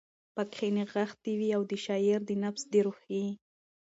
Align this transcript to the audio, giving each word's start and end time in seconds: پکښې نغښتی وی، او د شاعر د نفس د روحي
پکښې 0.35 0.67
نغښتی 0.77 1.33
وی، 1.39 1.49
او 1.57 1.61
د 1.69 1.71
شاعر 1.85 2.19
د 2.25 2.31
نفس 2.43 2.63
د 2.71 2.73
روحي 2.85 3.25